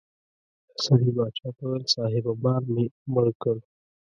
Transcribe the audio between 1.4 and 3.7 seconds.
ته وویل صاحبه مار مې مړ کړ.